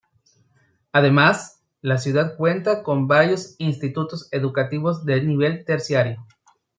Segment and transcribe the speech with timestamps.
[0.93, 6.25] Además la ciudad cuenta con varios institutos educativos de nivel terciario.